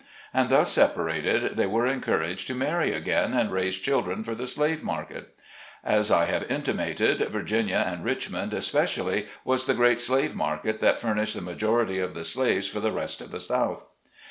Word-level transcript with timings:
And 0.33 0.49
thus 0.49 0.71
separated 0.71 1.57
they 1.57 1.67
were 1.67 1.85
encouraged 1.85 2.47
to 2.47 2.55
marry 2.55 2.91
again, 2.91 3.35
and 3.35 3.51
raise 3.51 3.77
children 3.77 4.23
for 4.23 4.33
the 4.33 4.47
slave 4.47 4.81
market. 4.83 5.35
As 5.83 6.09
I 6.09 6.25
have 6.25 6.49
intimated, 6.49 7.19
Vir 7.29 7.43
ginia, 7.43 7.85
and 7.85 8.03
Richmond 8.03 8.51
especially, 8.51 9.27
was 9.45 9.67
the 9.67 9.75
great 9.75 9.99
slave 9.99 10.35
market 10.35 10.79
that 10.79 10.97
furnished 10.97 11.35
the 11.35 11.41
majority 11.43 11.99
of 11.99 12.15
the 12.15 12.25
slaves 12.25 12.67
for 12.67 12.79
the 12.79 12.91
rest 12.91 13.21
of 13.21 13.29
the 13.29 13.39
South. 13.39 13.85